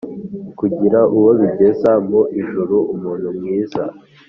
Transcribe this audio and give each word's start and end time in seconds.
kugira 0.59 0.99
uwo 1.17 1.31
bigeza 1.39 1.91
mu 2.07 2.21
Ijuru. 2.41 2.77
Umuntu 2.93 3.27
mwiza, 3.37 3.83